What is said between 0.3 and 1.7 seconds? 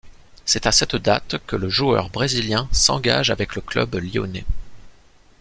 C'est à cette date que le